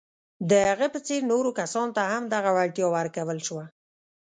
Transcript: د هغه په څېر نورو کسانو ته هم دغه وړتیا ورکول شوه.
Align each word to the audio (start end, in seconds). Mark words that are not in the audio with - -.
د 0.49 0.51
هغه 0.69 0.87
په 0.93 0.99
څېر 1.07 1.21
نورو 1.31 1.49
کسانو 1.59 1.95
ته 1.97 2.01
هم 2.11 2.23
دغه 2.33 2.49
وړتیا 2.55 2.87
ورکول 2.95 3.39
شوه. 3.47 3.65